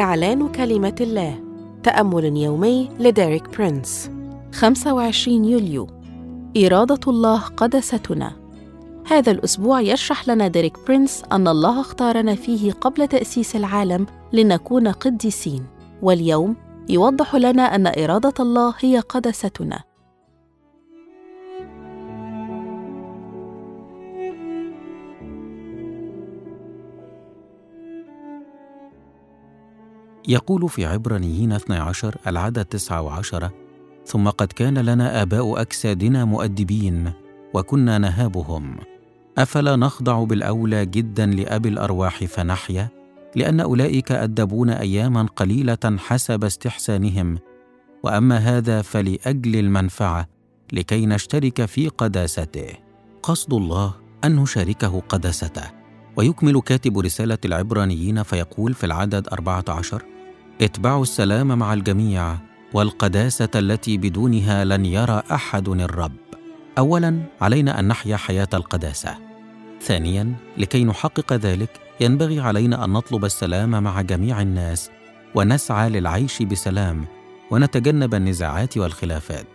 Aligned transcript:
إعلان 0.00 0.48
كلمة 0.52 0.94
الله. 1.00 1.40
تأمل 1.82 2.36
يومي 2.36 2.88
لديريك 2.98 3.56
برينس. 3.58 4.10
25 4.52 5.44
يوليو. 5.44 5.86
إرادة 6.56 7.00
الله 7.08 7.38
قدستنا. 7.40 8.32
هذا 9.06 9.32
الأسبوع 9.32 9.80
يشرح 9.80 10.28
لنا 10.28 10.48
ديريك 10.48 10.76
برينس 10.86 11.22
أن 11.32 11.48
الله 11.48 11.80
اختارنا 11.80 12.34
فيه 12.34 12.72
قبل 12.72 13.08
تأسيس 13.08 13.56
العالم 13.56 14.06
لنكون 14.32 14.88
قديسين. 14.88 15.66
واليوم 16.02 16.56
يوضح 16.88 17.34
لنا 17.34 17.62
أن 17.62 17.86
إرادة 17.86 18.34
الله 18.40 18.74
هي 18.80 18.98
قدستنا. 18.98 19.89
يقول 30.28 30.68
في 30.68 30.86
عبرانيين 30.86 31.52
12 31.52 32.16
العدد 32.26 32.64
19 32.64 33.50
ثم 34.06 34.28
قد 34.28 34.52
كان 34.52 34.78
لنا 34.78 35.22
آباء 35.22 35.60
أجسادنا 35.60 36.24
مؤدبين 36.24 37.12
وكنا 37.54 37.98
نهابهم. 37.98 38.76
أفلا 39.38 39.76
نخضع 39.76 40.24
بالأولى 40.24 40.86
جدا 40.86 41.26
لأبي 41.26 41.68
الأرواح 41.68 42.24
فنحيا 42.24 42.88
لأن 43.36 43.60
أولئك 43.60 44.12
أدبون 44.12 44.70
أياما 44.70 45.26
قليلة 45.36 45.96
حسب 45.98 46.44
استحسانهم. 46.44 47.38
وأما 48.02 48.36
هذا 48.36 48.82
فلأجل 48.82 49.56
المنفعة 49.56 50.28
لكي 50.72 51.06
نشترك 51.06 51.64
في 51.64 51.88
قداسته. 51.88 52.68
قصد 53.22 53.54
الله 53.54 53.94
أن 54.24 54.36
نشاركه 54.36 55.02
قداسته. 55.08 55.79
ويكمل 56.20 56.60
كاتب 56.60 56.98
رسالة 56.98 57.38
العبرانيين 57.44 58.22
فيقول 58.22 58.74
في 58.74 58.86
العدد 58.86 59.28
14 59.28 60.02
اتبعوا 60.62 61.02
السلام 61.02 61.58
مع 61.58 61.74
الجميع 61.74 62.36
والقداسة 62.72 63.48
التي 63.54 63.96
بدونها 63.96 64.64
لن 64.64 64.84
يرى 64.84 65.22
أحد 65.32 65.68
الرب. 65.68 66.16
أولا 66.78 67.22
علينا 67.40 67.80
أن 67.80 67.88
نحيا 67.88 68.16
حياة 68.16 68.48
القداسة. 68.54 69.16
ثانيا 69.82 70.34
لكي 70.58 70.84
نحقق 70.84 71.32
ذلك 71.32 71.80
ينبغي 72.00 72.40
علينا 72.40 72.84
أن 72.84 72.90
نطلب 72.90 73.24
السلام 73.24 73.82
مع 73.82 74.00
جميع 74.00 74.42
الناس 74.42 74.90
ونسعى 75.34 75.90
للعيش 75.90 76.42
بسلام 76.42 77.04
ونتجنب 77.50 78.14
النزاعات 78.14 78.78
والخلافات. 78.78 79.46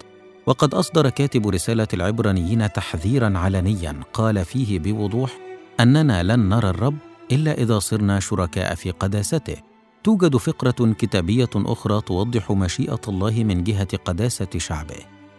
وقد 0.46 0.74
أصدر 0.74 1.10
كاتب 1.10 1.48
رسالة 1.48 1.88
العبرانيين 1.94 2.74
تحذيرا 2.74 3.38
علنيا 3.38 4.00
قال 4.14 4.46
فيه 4.46 4.80
بوضوح 4.80 5.45
أننا 5.80 6.24
لن 6.24 6.50
نرى 6.50 6.70
الرب 6.70 6.98
إلا 7.32 7.52
إذا 7.52 7.80
صرنا 7.80 8.20
شركاء 8.20 8.76
في 8.76 8.92
قداسته. 8.92 9.56
توجد 10.04 10.38
فقرة 10.38 10.94
كتابية 10.94 11.50
أخرى 11.56 12.02
توضح 12.02 12.52
مشيئة 12.52 13.02
الله 13.08 13.44
من 13.44 13.64
جهة 13.64 13.98
قداسة 14.06 14.48
شعبه. 14.58 14.96